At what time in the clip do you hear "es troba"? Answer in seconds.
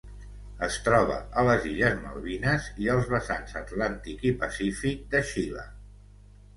0.67-1.17